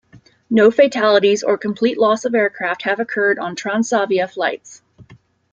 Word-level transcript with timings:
No 0.49 0.71
fatalities 0.71 1.43
or 1.43 1.59
complete 1.59 1.95
loss 1.99 2.25
of 2.25 2.33
aircraft 2.33 2.81
have 2.85 2.99
occurred 2.99 3.37
on 3.37 3.55
Transavia 3.55 4.27
flights. 4.27 4.81